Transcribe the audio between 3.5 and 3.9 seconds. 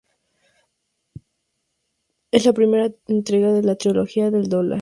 de la